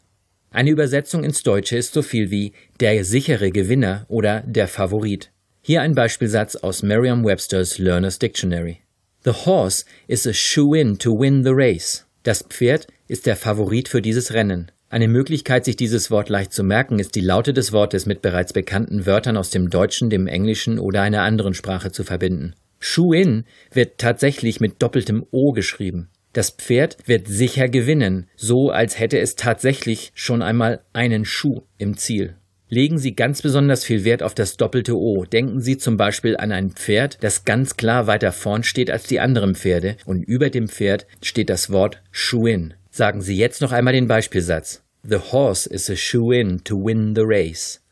Eine 0.49 0.69
Übersetzung 0.69 1.25
ins 1.25 1.43
Deutsche 1.43 1.75
ist 1.75 1.93
so 1.93 2.01
viel 2.01 2.31
wie 2.31 2.53
der 2.79 3.03
sichere 3.03 3.51
Gewinner 3.51 4.05
oder 4.07 4.43
der 4.45 4.69
Favorit. 4.69 5.29
Hier 5.61 5.81
ein 5.81 5.93
Beispielsatz 5.93 6.55
aus 6.55 6.83
Merriam-Webster's 6.83 7.79
Learner's 7.79 8.17
Dictionary. 8.17 8.79
The 9.25 9.45
horse 9.45 9.83
is 10.07 10.25
a 10.25 10.33
shoe-in 10.33 10.97
to 10.97 11.11
win 11.11 11.43
the 11.43 11.51
race. 11.53 12.05
Das 12.23 12.43
Pferd 12.43 12.87
ist 13.09 13.25
der 13.25 13.35
Favorit 13.35 13.89
für 13.89 14.01
dieses 14.01 14.33
Rennen. 14.33 14.71
Eine 14.89 15.09
Möglichkeit, 15.09 15.65
sich 15.65 15.75
dieses 15.75 16.11
Wort 16.11 16.29
leicht 16.29 16.53
zu 16.53 16.63
merken, 16.63 16.97
ist 16.97 17.15
die 17.15 17.21
Laute 17.21 17.53
des 17.53 17.71
Wortes 17.71 18.05
mit 18.05 18.21
bereits 18.21 18.53
bekannten 18.53 19.05
Wörtern 19.05 19.37
aus 19.37 19.49
dem 19.49 19.69
Deutschen, 19.69 20.09
dem 20.09 20.27
Englischen 20.27 20.79
oder 20.79 21.01
einer 21.01 21.21
anderen 21.23 21.53
Sprache 21.53 21.91
zu 21.91 22.03
verbinden. 22.03 22.55
Schuh-in 22.81 23.45
wird 23.71 23.99
tatsächlich 23.99 24.59
mit 24.59 24.81
doppeltem 24.81 25.25
O 25.31 25.53
geschrieben. 25.53 26.09
Das 26.33 26.49
Pferd 26.49 26.97
wird 27.05 27.27
sicher 27.27 27.69
gewinnen, 27.69 28.27
so 28.35 28.71
als 28.71 28.99
hätte 28.99 29.19
es 29.19 29.35
tatsächlich 29.35 30.11
schon 30.15 30.41
einmal 30.41 30.81
einen 30.91 31.23
Schuh 31.23 31.61
im 31.77 31.95
Ziel. 31.95 32.35
Legen 32.69 32.97
Sie 32.97 33.15
ganz 33.15 33.41
besonders 33.41 33.83
viel 33.83 34.05
Wert 34.05 34.23
auf 34.23 34.33
das 34.33 34.55
doppelte 34.55 34.97
O. 34.97 35.25
Denken 35.25 35.59
Sie 35.59 35.77
zum 35.77 35.97
Beispiel 35.97 36.37
an 36.37 36.53
ein 36.53 36.71
Pferd, 36.71 37.17
das 37.21 37.43
ganz 37.43 37.75
klar 37.75 38.07
weiter 38.07 38.31
vorn 38.31 38.63
steht 38.63 38.89
als 38.89 39.03
die 39.03 39.19
anderen 39.19 39.55
Pferde 39.55 39.97
und 40.05 40.23
über 40.23 40.49
dem 40.49 40.69
Pferd 40.69 41.05
steht 41.21 41.49
das 41.49 41.69
Wort 41.69 42.01
Shoe-in. 42.11 42.73
Sagen 42.89 43.21
Sie 43.21 43.35
jetzt 43.35 43.61
noch 43.61 43.73
einmal 43.73 43.93
den 43.93 44.07
Beispielsatz. 44.07 44.83
The 45.03 45.17
horse 45.17 45.69
is 45.69 45.89
a 45.89 45.95
shoe-in 45.95 46.63
to 46.63 46.77
win 46.77 47.13
the 47.13 47.23
race. 47.25 47.81